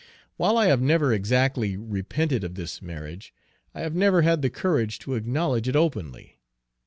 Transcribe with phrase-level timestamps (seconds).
[0.35, 3.35] While I have never exactly repented of this marriage,
[3.75, 6.39] I have never had the courage to acknowledge it openly.